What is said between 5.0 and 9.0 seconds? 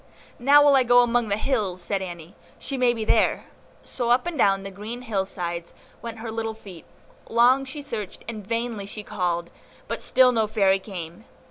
hill sides went her little feet; long she searched and vainly